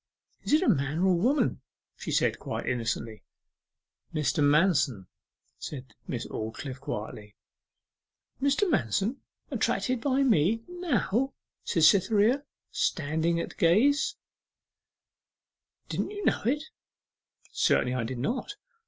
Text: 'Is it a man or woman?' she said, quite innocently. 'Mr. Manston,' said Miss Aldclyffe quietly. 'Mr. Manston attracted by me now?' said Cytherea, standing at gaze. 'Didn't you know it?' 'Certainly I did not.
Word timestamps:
'Is 0.41 0.53
it 0.53 0.63
a 0.63 0.67
man 0.67 0.97
or 1.03 1.13
woman?' 1.13 1.61
she 1.95 2.11
said, 2.11 2.39
quite 2.39 2.67
innocently. 2.67 3.21
'Mr. 4.11 4.43
Manston,' 4.43 5.05
said 5.59 5.93
Miss 6.07 6.25
Aldclyffe 6.25 6.79
quietly. 6.81 7.35
'Mr. 8.41 8.67
Manston 8.67 9.17
attracted 9.51 10.01
by 10.01 10.23
me 10.23 10.63
now?' 10.67 11.35
said 11.63 11.83
Cytherea, 11.83 12.43
standing 12.71 13.39
at 13.39 13.57
gaze. 13.57 14.15
'Didn't 15.87 16.09
you 16.09 16.25
know 16.25 16.41
it?' 16.45 16.63
'Certainly 17.51 17.93
I 17.93 18.03
did 18.03 18.17
not. 18.17 18.55